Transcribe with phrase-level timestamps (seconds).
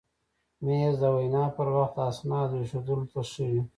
[0.63, 3.61] مېز د وینا پر وخت اسنادو ایښودلو ته ښه وي.